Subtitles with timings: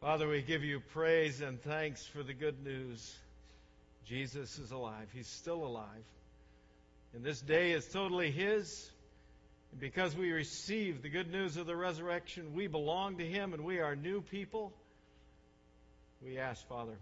[0.00, 3.14] Father, we give you praise and thanks for the good news.
[4.06, 5.06] Jesus is alive.
[5.12, 5.84] He's still alive.
[7.14, 8.90] And this day is totally His.
[9.72, 13.62] And because we receive the good news of the resurrection, we belong to Him and
[13.62, 14.72] we are new people.
[16.24, 16.96] We ask, Father,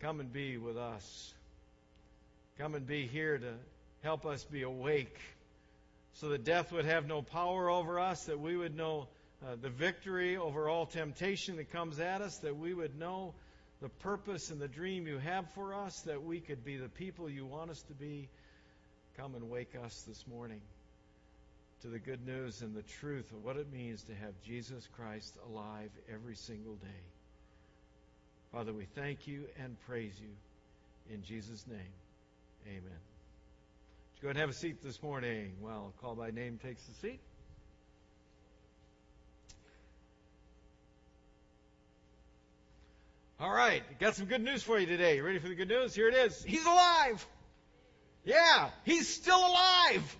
[0.00, 1.34] come and be with us.
[2.58, 3.52] Come and be here to
[4.02, 5.18] help us be awake
[6.14, 9.08] so that death would have no power over us, that we would know
[9.44, 13.34] uh, the victory over all temptation that comes at us, that we would know
[13.80, 17.28] the purpose and the dream you have for us, that we could be the people
[17.28, 18.28] you want us to be.
[19.16, 20.60] Come and wake us this morning
[21.82, 25.36] to the good news and the truth of what it means to have Jesus Christ
[25.50, 27.02] alive every single day.
[28.52, 31.12] Father, we thank you and praise you.
[31.12, 31.92] In Jesus' name,
[32.68, 33.00] amen.
[34.22, 37.20] Go and have a seat this morning while call by name takes the seat.
[43.42, 45.16] All right, got some good news for you today.
[45.16, 45.96] You ready for the good news?
[45.96, 46.44] Here it is.
[46.44, 47.26] He's alive.
[48.24, 50.16] Yeah, he's still alive.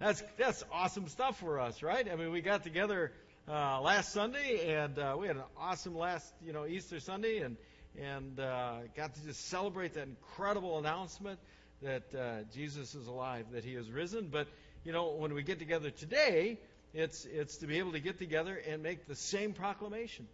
[0.00, 2.10] That's that's awesome stuff for us, right?
[2.10, 3.12] I mean, we got together
[3.48, 7.56] uh, last Sunday, and uh, we had an awesome last, you know, Easter Sunday, and
[8.02, 11.38] and uh, got to just celebrate that incredible announcement
[11.82, 14.26] that uh, Jesus is alive, that He is risen.
[14.26, 14.48] But
[14.84, 16.58] you know, when we get together today,
[16.94, 20.26] it's it's to be able to get together and make the same proclamation,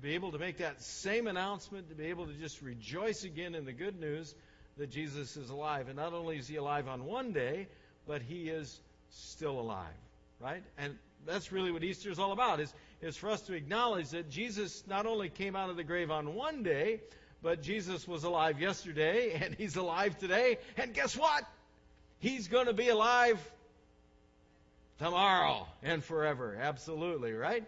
[0.00, 3.54] to be able to make that same announcement, to be able to just rejoice again
[3.54, 4.34] in the good news
[4.78, 5.88] that Jesus is alive.
[5.88, 7.68] And not only is He alive on one day,
[8.06, 9.92] but He is still alive,
[10.40, 10.62] right?
[10.78, 12.60] And that's really what Easter is all about.
[12.60, 16.10] Is is for us to acknowledge that Jesus not only came out of the grave
[16.10, 17.00] on one day,
[17.42, 20.58] but Jesus was alive yesterday, and he's alive today.
[20.78, 21.44] And guess what?
[22.20, 23.38] He's going to be alive
[24.98, 26.58] tomorrow and forever.
[26.58, 27.64] Absolutely, right?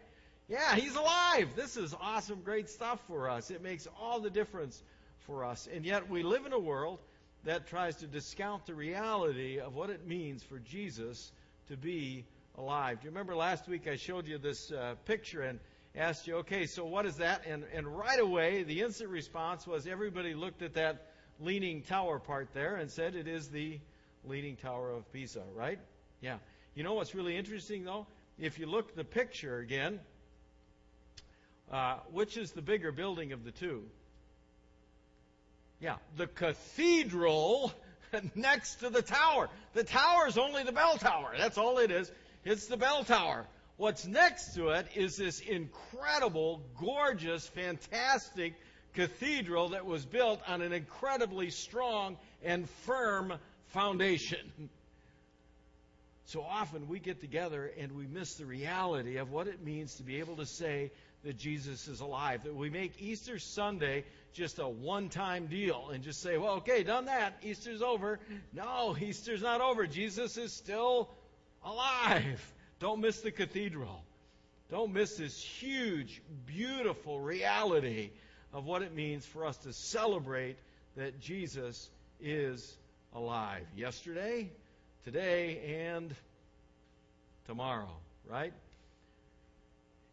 [0.52, 1.48] Yeah, he's alive.
[1.56, 3.50] This is awesome, great stuff for us.
[3.50, 4.82] It makes all the difference
[5.20, 5.66] for us.
[5.74, 6.98] And yet, we live in a world
[7.44, 11.32] that tries to discount the reality of what it means for Jesus
[11.68, 12.26] to be
[12.58, 13.00] alive.
[13.00, 15.58] Do you remember last week I showed you this uh, picture and
[15.96, 17.46] asked you, okay, so what is that?
[17.46, 22.52] And, and right away, the instant response was everybody looked at that leaning tower part
[22.52, 23.80] there and said it is the
[24.26, 25.78] leaning tower of Pisa, right?
[26.20, 26.36] Yeah.
[26.74, 28.06] You know what's really interesting, though?
[28.38, 29.98] If you look the picture again,
[31.72, 33.82] uh, which is the bigger building of the two?
[35.80, 37.72] Yeah, the cathedral
[38.34, 39.48] next to the tower.
[39.74, 41.32] The tower is only the bell tower.
[41.36, 42.10] That's all it is.
[42.44, 43.46] It's the bell tower.
[43.78, 48.54] What's next to it is this incredible, gorgeous, fantastic
[48.94, 53.32] cathedral that was built on an incredibly strong and firm
[53.68, 54.68] foundation.
[56.26, 60.02] So often we get together and we miss the reality of what it means to
[60.02, 60.90] be able to say
[61.24, 62.44] that Jesus is alive.
[62.44, 66.82] That we make Easter Sunday just a one time deal and just say, well, okay,
[66.82, 67.34] done that.
[67.42, 68.18] Easter's over.
[68.52, 69.86] No, Easter's not over.
[69.86, 71.08] Jesus is still
[71.64, 72.54] alive.
[72.80, 74.02] Don't miss the cathedral.
[74.70, 78.10] Don't miss this huge, beautiful reality
[78.52, 80.56] of what it means for us to celebrate
[80.96, 81.88] that Jesus
[82.20, 82.76] is
[83.14, 83.64] alive.
[83.76, 84.50] Yesterday,
[85.04, 86.14] today, and
[87.46, 87.90] tomorrow,
[88.28, 88.52] right?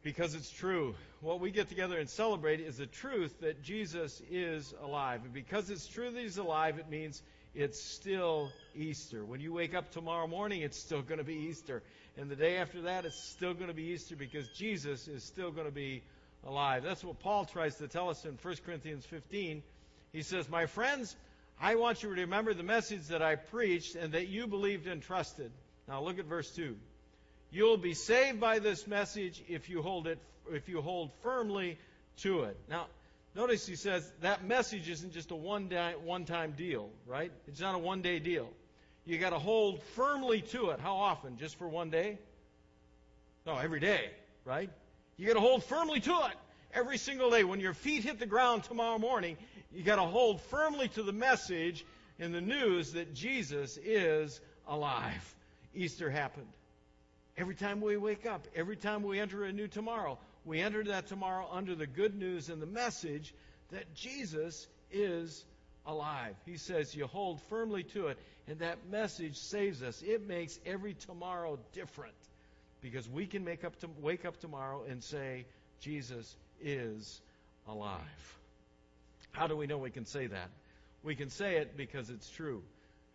[0.09, 0.95] Because it's true.
[1.21, 5.21] What we get together and celebrate is the truth that Jesus is alive.
[5.23, 7.21] And because it's true that he's alive, it means
[7.53, 9.23] it's still Easter.
[9.23, 11.83] When you wake up tomorrow morning, it's still going to be Easter.
[12.17, 15.51] And the day after that, it's still going to be Easter because Jesus is still
[15.51, 16.01] going to be
[16.43, 16.81] alive.
[16.81, 19.61] That's what Paul tries to tell us in 1 Corinthians 15.
[20.11, 21.15] He says, My friends,
[21.61, 25.03] I want you to remember the message that I preached and that you believed and
[25.03, 25.51] trusted.
[25.87, 26.75] Now look at verse 2.
[27.51, 30.19] You'll be saved by this message if you hold it
[30.51, 31.77] if you hold firmly
[32.17, 32.57] to it.
[32.69, 32.87] Now,
[33.35, 37.31] notice he says that message isn't just a one day, one time deal, right?
[37.47, 38.49] It's not a one day deal.
[39.05, 40.79] You got to hold firmly to it.
[40.79, 41.37] How often?
[41.37, 42.19] Just for one day?
[43.45, 44.11] No, every day,
[44.45, 44.69] right?
[45.17, 46.37] You got to hold firmly to it
[46.73, 47.43] every single day.
[47.43, 49.37] When your feet hit the ground tomorrow morning,
[49.73, 51.85] you got to hold firmly to the message
[52.19, 55.35] in the news that Jesus is alive.
[55.73, 56.47] Easter happened.
[57.39, 61.07] Every time we wake up, every time we enter a new tomorrow, we enter that
[61.07, 63.33] tomorrow under the good news and the message
[63.71, 65.45] that Jesus is
[65.85, 66.35] alive.
[66.45, 68.17] He says you hold firmly to it,
[68.49, 70.01] and that message saves us.
[70.01, 72.13] It makes every tomorrow different
[72.81, 75.45] because we can make up to, wake up tomorrow and say,
[75.79, 77.21] Jesus is
[77.69, 78.37] alive.
[79.31, 80.49] How do we know we can say that?
[81.03, 82.63] We can say it because it's true.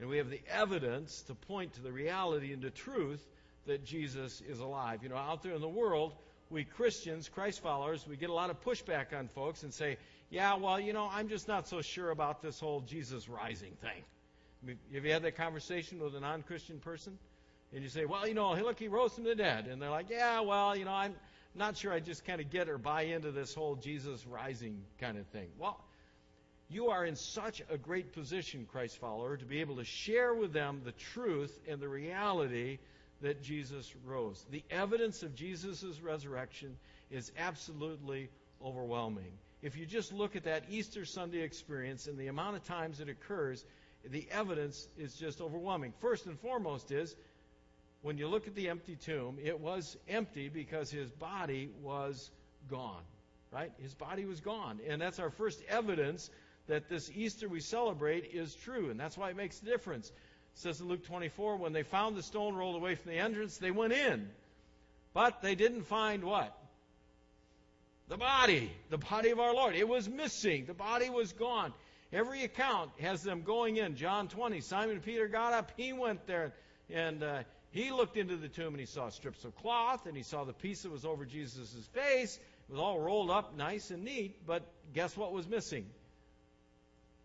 [0.00, 3.22] And we have the evidence to point to the reality and the truth
[3.66, 5.02] that Jesus is alive.
[5.02, 6.12] You know, out there in the world,
[6.50, 9.96] we Christians, Christ followers, we get a lot of pushback on folks and say,
[10.30, 14.76] yeah, well, you know, I'm just not so sure about this whole Jesus rising thing.
[14.94, 17.18] Have you had that conversation with a non Christian person?
[17.72, 19.66] And you say, well, you know, look, he rose from the dead.
[19.66, 21.14] And they're like, yeah, well, you know, I'm
[21.54, 25.18] not sure I just kind of get or buy into this whole Jesus rising kind
[25.18, 25.48] of thing.
[25.58, 25.80] Well,
[26.68, 30.52] you are in such a great position, Christ follower, to be able to share with
[30.52, 32.78] them the truth and the reality
[33.22, 34.44] that Jesus rose.
[34.50, 36.76] The evidence of Jesus' resurrection
[37.10, 38.28] is absolutely
[38.62, 39.32] overwhelming.
[39.62, 43.08] If you just look at that Easter Sunday experience and the amount of times it
[43.08, 43.64] occurs,
[44.04, 45.92] the evidence is just overwhelming.
[46.00, 47.16] First and foremost is
[48.02, 52.30] when you look at the empty tomb, it was empty because his body was
[52.68, 53.02] gone.
[53.50, 53.72] Right?
[53.80, 54.80] His body was gone.
[54.86, 56.28] And that's our first evidence
[56.66, 58.90] that this Easter we celebrate is true.
[58.90, 60.12] And that's why it makes a difference.
[60.54, 63.70] Says in Luke 24, when they found the stone rolled away from the entrance, they
[63.70, 64.28] went in.
[65.12, 66.56] But they didn't find what?
[68.08, 68.70] The body.
[68.90, 69.74] The body of our Lord.
[69.74, 70.66] It was missing.
[70.66, 71.72] The body was gone.
[72.12, 73.96] Every account has them going in.
[73.96, 75.72] John 20, Simon Peter got up.
[75.76, 76.52] He went there
[76.92, 80.22] and uh, he looked into the tomb and he saw strips of cloth and he
[80.22, 82.38] saw the piece that was over Jesus' face.
[82.68, 84.62] It was all rolled up nice and neat, but
[84.94, 85.86] guess what was missing?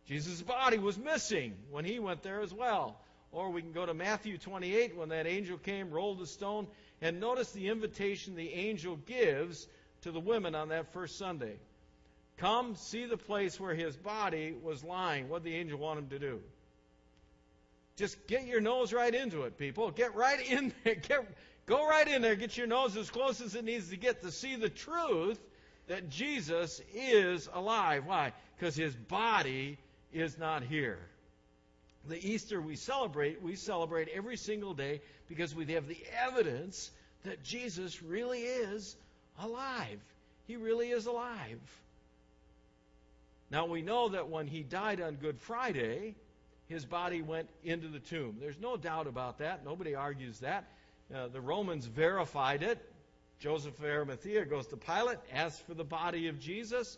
[0.08, 3.00] Jesus' body was missing when he went there as well.
[3.32, 6.68] Or we can go to Matthew 28 when that angel came, rolled the stone,
[7.02, 9.68] and notice the invitation the angel gives
[10.02, 11.58] to the women on that first Sunday.
[12.38, 15.30] Come see the place where his body was lying.
[15.30, 16.40] What did the angel want him to do?
[17.98, 19.92] Just get your nose right into it, people.
[19.92, 20.96] Get right in there.
[21.08, 21.26] Get,
[21.66, 22.36] go right in there.
[22.36, 25.40] Get your nose as close as it needs to get to see the truth
[25.88, 28.06] that Jesus is alive.
[28.06, 28.32] Why?
[28.58, 29.78] Because his body
[30.14, 31.00] is not here.
[32.08, 36.92] The Easter we celebrate, we celebrate every single day because we have the evidence
[37.24, 38.96] that Jesus really is
[39.40, 40.00] alive.
[40.48, 41.60] He really is alive.
[43.52, 46.16] Now we know that when he died on Good Friday,
[46.68, 48.38] his body went into the tomb.
[48.40, 49.66] There's no doubt about that.
[49.66, 50.66] Nobody argues that.
[51.14, 52.80] Uh, the Romans verified it.
[53.40, 56.98] Joseph of Arimathea goes to Pilate, asks for the body of Jesus.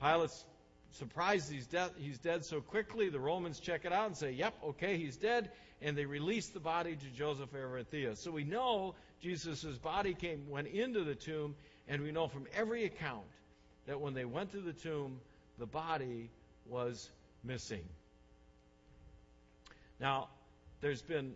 [0.00, 0.44] Pilate's
[0.92, 3.08] surprised he's dead, he's dead so quickly.
[3.08, 5.50] The Romans check it out and say, yep, okay, he's dead.
[5.80, 8.16] And they release the body to Joseph Arimathea.
[8.16, 11.54] So we know Jesus' body came, went into the tomb,
[11.88, 13.24] and we know from every account
[13.86, 15.20] that when they went to the tomb,
[15.58, 16.30] the body
[16.68, 17.10] was
[17.42, 17.84] missing.
[20.00, 20.28] Now,
[20.80, 21.34] there's been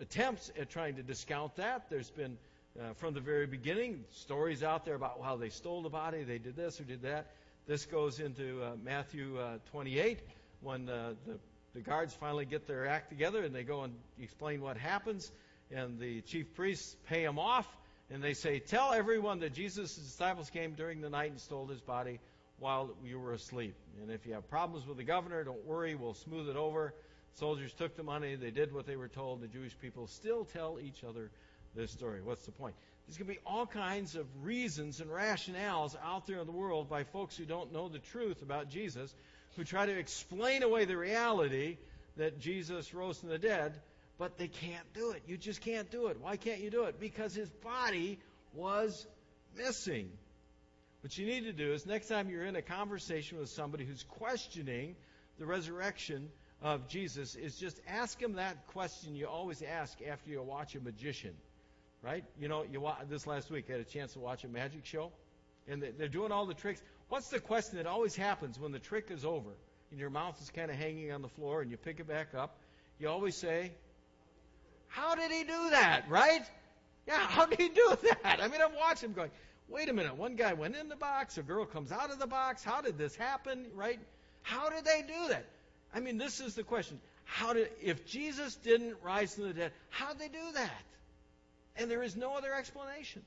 [0.00, 1.90] attempts at trying to discount that.
[1.90, 2.38] There's been,
[2.78, 6.38] uh, from the very beginning, stories out there about how they stole the body, they
[6.38, 7.26] did this or did that.
[7.66, 10.20] This goes into uh, Matthew uh, 28
[10.60, 11.38] when uh, the,
[11.74, 15.30] the guards finally get their act together and they go and explain what happens.
[15.70, 17.66] And the chief priests pay them off
[18.10, 21.80] and they say, Tell everyone that Jesus' disciples came during the night and stole his
[21.80, 22.18] body
[22.58, 23.74] while you were asleep.
[24.02, 26.94] And if you have problems with the governor, don't worry, we'll smooth it over.
[27.34, 29.40] Soldiers took the money, they did what they were told.
[29.40, 31.30] The Jewish people still tell each other
[31.74, 32.20] this story.
[32.20, 32.74] What's the point?
[33.06, 36.88] There's going to be all kinds of reasons and rationales out there in the world
[36.88, 39.14] by folks who don't know the truth about Jesus,
[39.56, 41.76] who try to explain away the reality
[42.16, 43.74] that Jesus rose from the dead,
[44.18, 45.22] but they can't do it.
[45.26, 46.20] You just can't do it.
[46.20, 47.00] Why can't you do it?
[47.00, 48.18] Because his body
[48.54, 49.06] was
[49.56, 50.10] missing.
[51.00, 54.04] What you need to do is next time you're in a conversation with somebody who's
[54.04, 54.94] questioning
[55.38, 56.28] the resurrection
[56.62, 60.80] of Jesus is just ask him that question you always ask after you watch a
[60.80, 61.34] magician,
[62.02, 62.24] right?
[62.40, 65.12] You know, you this last week I had a chance to watch a magic show,
[65.68, 66.82] and they're doing all the tricks.
[67.08, 69.50] What's the question that always happens when the trick is over
[69.90, 72.34] and your mouth is kind of hanging on the floor and you pick it back
[72.34, 72.56] up?
[72.98, 73.72] You always say,
[74.88, 76.42] "How did he do that?" Right?
[77.06, 78.40] Yeah, how did he do that?
[78.40, 79.30] I mean, I'm watching him going.
[79.68, 80.16] Wait a minute.
[80.16, 81.38] One guy went in the box.
[81.38, 82.64] A girl comes out of the box.
[82.64, 83.66] How did this happen?
[83.74, 84.00] Right?
[84.42, 85.44] How did they do that?
[85.94, 87.00] I mean, this is the question.
[87.24, 90.82] How did, if Jesus didn't rise from the dead, how did they do that?
[91.80, 93.22] And there is no other explanation.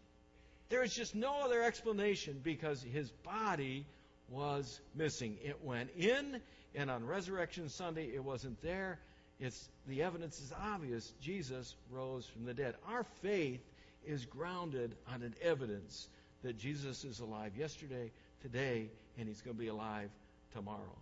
[0.70, 3.86] There is just no other explanation because his body
[4.30, 5.38] was missing.
[5.44, 6.40] It went in,
[6.76, 9.00] and on Resurrection Sunday, it wasn't there.
[9.40, 11.12] It's the evidence is obvious.
[11.20, 12.76] Jesus rose from the dead.
[12.88, 13.62] Our faith
[14.06, 16.08] is grounded on an evidence
[16.44, 18.12] that Jesus is alive yesterday,
[18.44, 20.12] today, and he's going to be alive
[20.54, 20.98] tomorrow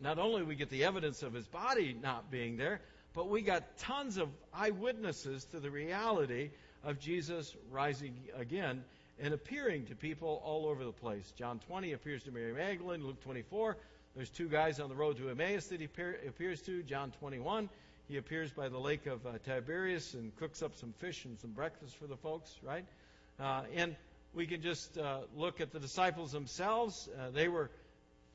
[0.00, 2.80] not only we get the evidence of his body not being there,
[3.14, 6.50] but we got tons of eyewitnesses to the reality
[6.82, 8.84] of Jesus rising again
[9.20, 11.32] and appearing to people all over the place.
[11.38, 13.06] John 20 appears to Mary Magdalene.
[13.06, 13.76] Luke 24,
[14.16, 15.88] there's two guys on the road to Emmaus that he
[16.26, 16.82] appears to.
[16.82, 17.68] John 21,
[18.08, 21.52] he appears by the lake of uh, Tiberias and cooks up some fish and some
[21.52, 22.84] breakfast for the folks, right?
[23.38, 23.94] Uh, and
[24.34, 27.08] we can just uh, look at the disciples themselves.
[27.16, 27.70] Uh, they were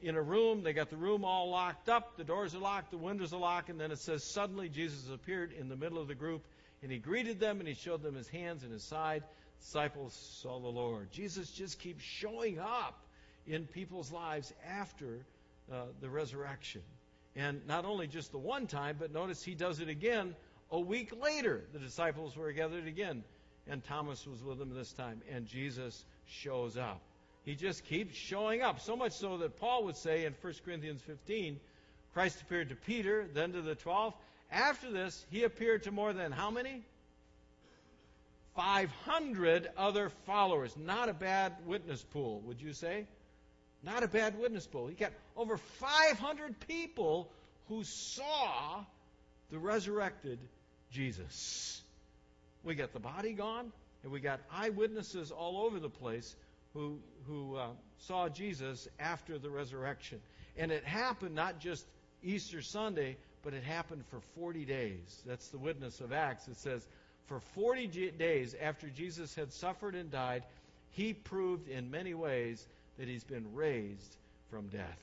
[0.01, 0.63] in a room.
[0.63, 2.17] They got the room all locked up.
[2.17, 2.91] The doors are locked.
[2.91, 3.69] The windows are locked.
[3.69, 6.45] And then it says, Suddenly Jesus appeared in the middle of the group,
[6.81, 9.23] and he greeted them, and he showed them his hands and his side.
[9.61, 11.11] Disciples saw the Lord.
[11.11, 13.03] Jesus just keeps showing up
[13.45, 15.25] in people's lives after
[15.71, 16.81] uh, the resurrection.
[17.35, 20.35] And not only just the one time, but notice he does it again
[20.71, 21.63] a week later.
[21.73, 23.23] The disciples were gathered again,
[23.67, 27.01] and Thomas was with them this time, and Jesus shows up.
[27.49, 28.79] He just keeps showing up.
[28.79, 31.59] So much so that Paul would say in 1 Corinthians 15,
[32.13, 34.13] Christ appeared to Peter, then to the 12.
[34.51, 36.83] After this, he appeared to more than how many?
[38.55, 40.77] 500 other followers.
[40.77, 43.07] Not a bad witness pool, would you say?
[43.81, 44.85] Not a bad witness pool.
[44.85, 47.31] He got over 500 people
[47.67, 48.83] who saw
[49.49, 50.37] the resurrected
[50.91, 51.81] Jesus.
[52.63, 53.71] We got the body gone,
[54.03, 56.35] and we got eyewitnesses all over the place
[56.73, 57.67] who, who uh,
[57.99, 60.19] saw Jesus after the resurrection.
[60.57, 61.85] And it happened not just
[62.23, 65.21] Easter Sunday, but it happened for 40 days.
[65.25, 66.47] That's the witness of Acts.
[66.47, 66.85] It says,
[67.27, 70.43] for 40 days after Jesus had suffered and died,
[70.91, 72.65] he proved in many ways
[72.97, 74.17] that he's been raised
[74.49, 74.99] from death.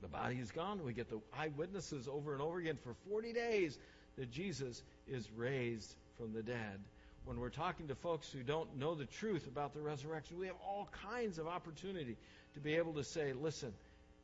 [0.00, 0.82] The body is gone.
[0.84, 3.78] We get the eyewitnesses over and over again for 40 days
[4.16, 6.80] that Jesus is raised from the dead
[7.24, 10.56] when we're talking to folks who don't know the truth about the resurrection, we have
[10.66, 12.16] all kinds of opportunity
[12.54, 13.72] to be able to say, listen,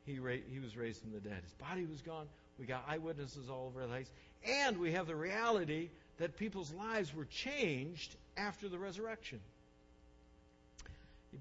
[0.05, 1.39] he, ra- he was raised from the dead.
[1.43, 2.27] His body was gone.
[2.59, 4.09] We got eyewitnesses all over the place.
[4.45, 9.39] And we have the reality that people's lives were changed after the resurrection.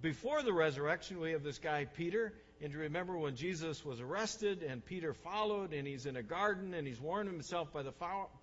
[0.02, 2.32] Before the resurrection, we have this guy, Peter.
[2.60, 6.22] And do you remember when Jesus was arrested and Peter followed, and he's in a
[6.22, 7.92] garden and he's warming himself by the,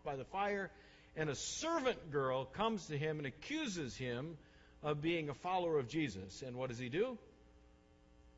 [0.04, 0.72] by the fire
[1.16, 4.38] and a servant girl comes to him and accuses him
[4.82, 6.42] of being a follower of Jesus.
[6.46, 7.18] And what does he do?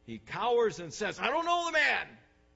[0.05, 2.07] He cowers and says, I don't know the man.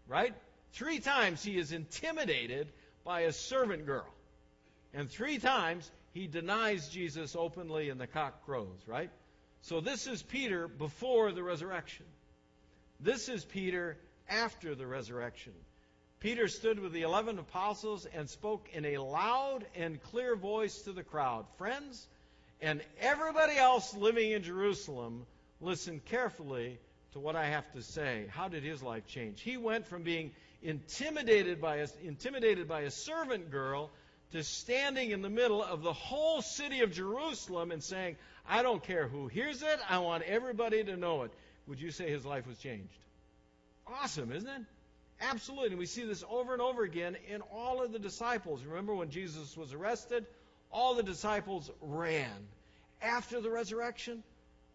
[0.07, 0.33] Right?
[0.73, 2.67] Three times he is intimidated
[3.03, 4.07] by a servant girl.
[4.93, 9.09] And three times he denies Jesus openly and the cock crows, right?
[9.61, 12.05] So this is Peter before the resurrection.
[12.99, 13.97] This is Peter
[14.27, 15.53] after the resurrection.
[16.19, 20.91] Peter stood with the eleven apostles and spoke in a loud and clear voice to
[20.91, 21.45] the crowd.
[21.57, 22.07] Friends,
[22.61, 25.25] and everybody else living in Jerusalem,
[25.61, 26.77] listen carefully
[27.13, 28.25] to what I have to say.
[28.29, 29.41] How did his life change?
[29.41, 33.89] He went from being intimidated by a, intimidated by a servant girl
[34.33, 38.83] to standing in the middle of the whole city of Jerusalem and saying, I don't
[38.83, 41.31] care who hears it, I want everybody to know it.
[41.67, 42.89] Would you say his life was changed?
[43.88, 44.61] Awesome, isn't it?
[45.21, 45.69] Absolutely.
[45.69, 48.63] And we see this over and over again in all of the disciples.
[48.63, 50.25] Remember when Jesus was arrested?
[50.71, 52.47] All the disciples ran.
[53.01, 54.23] After the resurrection,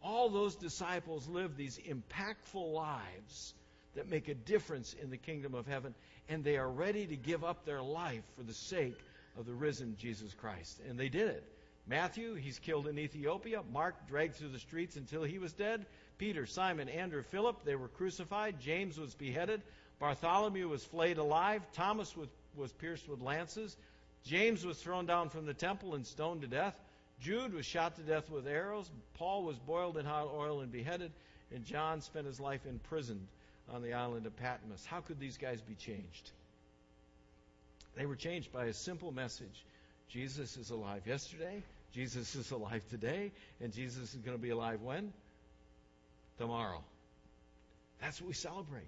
[0.02, 3.54] all those disciples lived these impactful lives
[3.94, 5.94] that make a difference in the kingdom of heaven,
[6.28, 8.98] and they are ready to give up their life for the sake
[9.38, 10.80] of the risen Jesus Christ.
[10.88, 11.44] And they did it.
[11.86, 13.62] Matthew, he's killed in Ethiopia.
[13.72, 15.84] Mark, dragged through the streets until he was dead.
[16.16, 18.60] Peter, Simon, Andrew, Philip, they were crucified.
[18.60, 19.60] James was beheaded.
[19.98, 21.62] Bartholomew was flayed alive.
[21.72, 23.76] Thomas was, was pierced with lances.
[24.24, 26.74] James was thrown down from the temple and stoned to death.
[27.20, 28.90] Jude was shot to death with arrows.
[29.14, 31.12] Paul was boiled in hot oil and beheaded.
[31.54, 33.26] And John spent his life imprisoned
[33.72, 34.84] on the island of Patmos.
[34.86, 36.30] How could these guys be changed?
[37.96, 39.64] They were changed by a simple message
[40.08, 44.82] Jesus is alive yesterday, Jesus is alive today, and Jesus is going to be alive
[44.82, 45.12] when?
[46.38, 46.82] Tomorrow.
[48.00, 48.86] That's what we celebrate.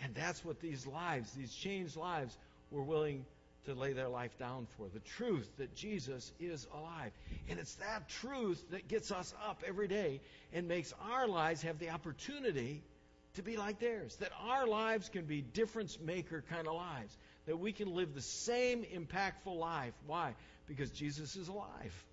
[0.00, 2.36] And that's what these lives, these changed lives,
[2.70, 3.24] were willing
[3.64, 7.12] to lay their life down for the truth that Jesus is alive.
[7.48, 10.20] And it's that truth that gets us up every day
[10.52, 12.82] and makes our lives have the opportunity
[13.34, 14.16] to be like theirs.
[14.16, 17.16] That our lives can be difference maker kind of lives.
[17.46, 19.94] That we can live the same impactful life.
[20.06, 20.34] Why?
[20.66, 22.04] Because Jesus is alive.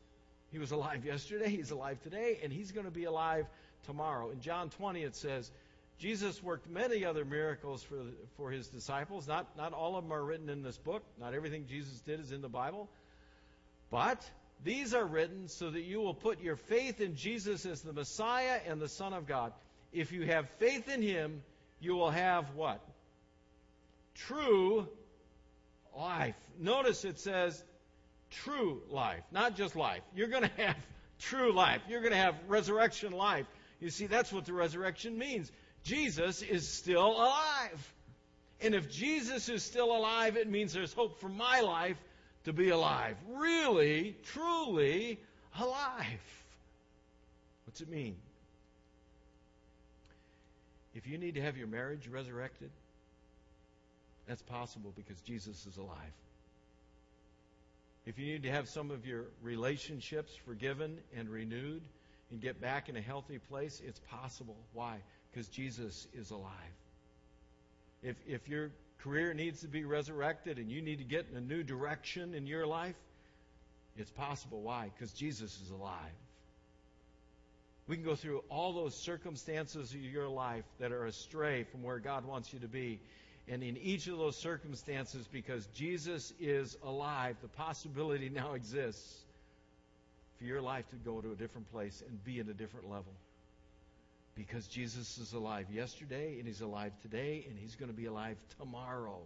[0.51, 3.45] He was alive yesterday, He's alive today, and He's going to be alive
[3.85, 4.29] tomorrow.
[4.29, 5.51] In John 20, it says,
[5.97, 8.01] Jesus worked many other miracles for,
[8.35, 9.27] for his disciples.
[9.27, 11.03] Not, not all of them are written in this book.
[11.19, 12.89] Not everything Jesus did is in the Bible.
[13.89, 14.29] But
[14.63, 18.59] these are written so that you will put your faith in Jesus as the Messiah
[18.67, 19.53] and the Son of God.
[19.93, 21.41] If you have faith in him,
[21.79, 22.81] you will have what?
[24.15, 24.87] True
[25.95, 26.35] life.
[26.59, 27.63] Notice it says
[28.29, 30.01] true life, not just life.
[30.15, 30.77] You're going to have
[31.19, 31.81] true life.
[31.87, 33.45] You're going to have resurrection life.
[33.79, 35.51] You see, that's what the resurrection means.
[35.85, 37.93] Jesus is still alive.
[38.59, 41.97] And if Jesus is still alive, it means there's hope for my life
[42.45, 43.15] to be alive.
[43.29, 45.19] Really, truly
[45.59, 46.21] alive.
[47.65, 48.15] What's it mean?
[50.95, 52.71] If you need to have your marriage resurrected,
[54.27, 56.13] that's possible because Jesus is alive.
[58.05, 61.81] If you need to have some of your relationships forgiven and renewed
[62.31, 64.55] and get back in a healthy place, it's possible.
[64.73, 64.97] Why?
[65.35, 66.49] Because Jesus is alive.
[68.01, 71.41] If, if your career needs to be resurrected and you need to get in a
[71.41, 72.95] new direction in your life,
[73.97, 74.61] it's possible.
[74.61, 74.89] Why?
[74.95, 75.91] Because Jesus is alive.
[77.89, 81.99] We can go through all those circumstances of your life that are astray from where
[81.99, 83.01] God wants you to be.
[83.49, 89.25] And in each of those circumstances, because Jesus is alive, the possibility now exists
[90.37, 93.11] for your life to go to a different place and be at a different level.
[94.35, 98.37] Because Jesus is alive yesterday, and He's alive today, and He's going to be alive
[98.59, 99.21] tomorrow.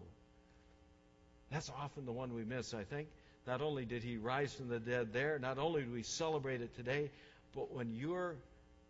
[1.51, 3.07] That's often the one we miss, I think.
[3.47, 6.75] Not only did He rise from the dead there, not only do we celebrate it
[6.75, 7.09] today,
[7.55, 8.35] but when you're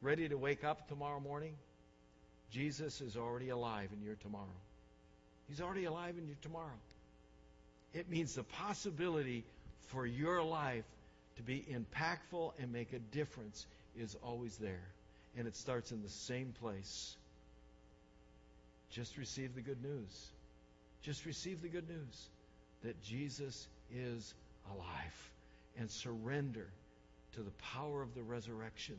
[0.02, 1.54] ready to wake up tomorrow morning,
[2.52, 4.46] Jesus is already alive in your tomorrow.
[5.48, 6.78] He's already alive in your tomorrow.
[7.94, 9.46] It means the possibility
[9.88, 10.86] for your life
[11.38, 13.66] to be impactful and make a difference
[13.98, 14.88] is always there.
[15.38, 17.16] And it starts in the same place.
[18.90, 20.30] Just receive the good news.
[21.02, 22.30] Just receive the good news
[22.84, 24.34] that Jesus is
[24.72, 25.32] alive
[25.78, 26.68] and surrender
[27.34, 28.96] to the power of the resurrection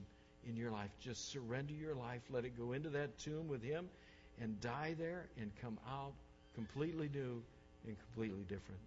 [0.48, 0.90] in your life.
[1.00, 3.88] Just surrender your life, let it go into that tomb with Him,
[4.40, 6.12] and die there and come out
[6.54, 7.42] completely new
[7.86, 8.80] and completely different.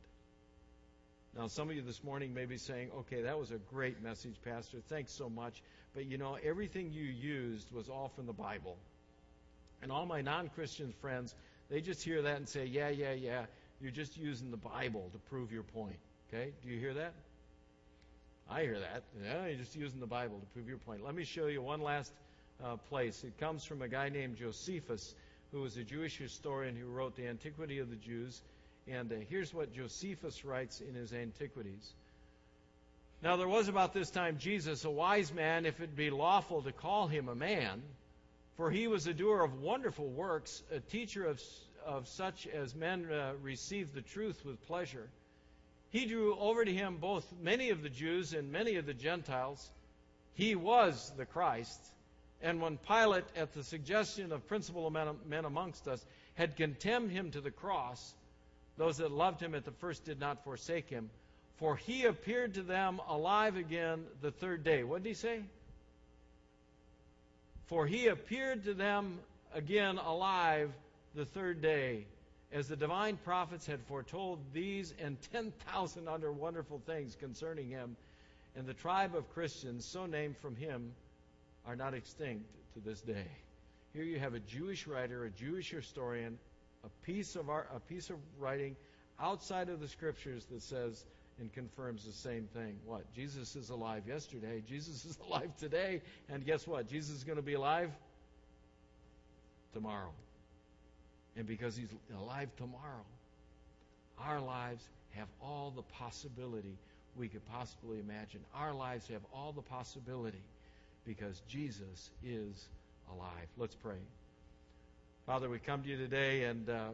[1.35, 4.35] Now, some of you this morning may be saying, okay, that was a great message,
[4.45, 4.77] Pastor.
[4.87, 5.63] Thanks so much.
[5.93, 8.77] But you know, everything you used was all from the Bible.
[9.81, 11.35] And all my non Christian friends,
[11.69, 13.45] they just hear that and say, yeah, yeah, yeah,
[13.81, 15.97] you're just using the Bible to prove your point.
[16.29, 16.51] Okay?
[16.63, 17.13] Do you hear that?
[18.49, 19.03] I hear that.
[19.23, 21.03] Yeah, you're just using the Bible to prove your point.
[21.03, 22.11] Let me show you one last
[22.63, 23.23] uh, place.
[23.23, 25.15] It comes from a guy named Josephus,
[25.51, 28.41] who was a Jewish historian who wrote the Antiquity of the Jews.
[28.87, 31.93] And uh, here's what Josephus writes in his Antiquities.
[33.23, 36.73] Now, there was about this time Jesus, a wise man, if it be lawful to
[36.73, 37.81] call him a man,
[38.57, 41.41] for he was a doer of wonderful works, a teacher of,
[41.85, 45.07] of such as men uh, receive the truth with pleasure.
[45.89, 49.71] He drew over to him both many of the Jews and many of the Gentiles.
[50.33, 51.79] He was the Christ.
[52.41, 57.39] And when Pilate, at the suggestion of principal men amongst us, had condemned him to
[57.39, 58.15] the cross,
[58.75, 61.09] those that loved him at the first did not forsake him,
[61.57, 64.83] for he appeared to them alive again the third day.
[64.83, 65.41] What did he say?
[67.67, 69.19] For he appeared to them
[69.53, 70.71] again alive
[71.15, 72.05] the third day,
[72.51, 77.95] as the divine prophets had foretold these and 10,000 other wonderful things concerning him.
[78.55, 80.91] And the tribe of Christians, so named from him,
[81.65, 83.25] are not extinct to this day.
[83.93, 86.37] Here you have a Jewish writer, a Jewish historian,
[86.83, 88.75] a piece of art, a piece of writing
[89.19, 91.05] outside of the scriptures that says
[91.39, 92.77] and confirms the same thing.
[92.85, 93.11] What?
[93.13, 94.61] Jesus is alive yesterday.
[94.67, 96.01] Jesus is alive today.
[96.29, 96.87] And guess what?
[96.87, 97.91] Jesus is going to be alive
[99.73, 100.11] tomorrow.
[101.35, 103.05] And because he's alive tomorrow,
[104.19, 106.77] our lives have all the possibility
[107.15, 108.41] we could possibly imagine.
[108.55, 110.41] Our lives have all the possibility
[111.05, 112.67] because Jesus is
[113.11, 113.47] alive.
[113.57, 113.97] Let's pray.
[115.25, 116.89] Father, we come to you today and uh,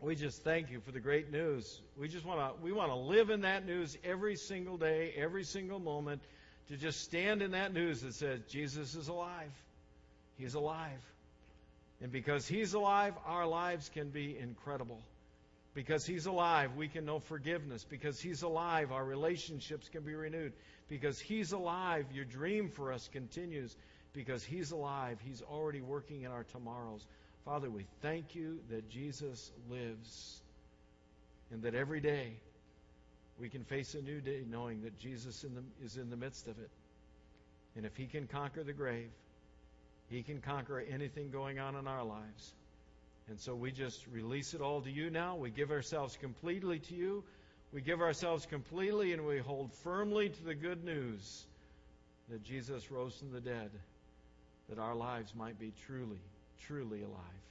[0.00, 1.80] we just thank you for the great news.
[1.98, 5.44] We just want to we want to live in that news every single day, every
[5.44, 6.22] single moment,
[6.68, 9.52] to just stand in that news that says Jesus is alive.
[10.38, 11.02] He's alive.
[12.00, 15.00] And because he's alive, our lives can be incredible.
[15.74, 17.84] Because he's alive, we can know forgiveness.
[17.84, 20.52] Because he's alive, our relationships can be renewed.
[20.88, 23.76] Because he's alive, your dream for us continues.
[24.12, 27.06] Because he's alive, he's already working in our tomorrows.
[27.44, 30.42] Father, we thank you that Jesus lives
[31.50, 32.34] and that every day
[33.38, 36.46] we can face a new day knowing that Jesus in the, is in the midst
[36.46, 36.70] of it.
[37.76, 39.10] And if he can conquer the grave,
[40.08, 42.52] he can conquer anything going on in our lives.
[43.28, 45.36] And so we just release it all to you now.
[45.36, 47.24] We give ourselves completely to you.
[47.72, 51.46] We give ourselves completely and we hold firmly to the good news
[52.28, 53.70] that Jesus rose from the dead,
[54.68, 56.20] that our lives might be truly
[56.66, 57.44] truly alive.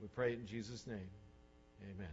[0.00, 1.10] We pray it in Jesus' name.
[1.82, 2.12] Amen.